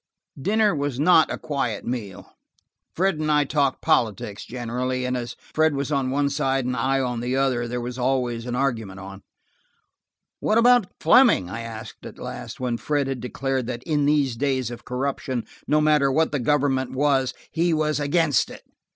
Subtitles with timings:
[0.41, 2.35] Dinner was not a quiet meal:
[2.95, 6.99] Fred and I talked politics, generally, and as Fred was on one side and I
[6.99, 9.21] on the other, there was always an argument on.
[10.39, 14.71] "What about Fleming?" I asked at last, when Fred had declared that in these days
[14.71, 18.63] of corruption, no matter what the government was, be was "forninst" it.